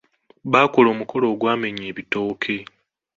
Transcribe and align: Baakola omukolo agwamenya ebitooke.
Baakola 0.51 0.87
omukolo 0.93 1.25
agwamenya 1.33 1.83
ebitooke. 1.91 2.55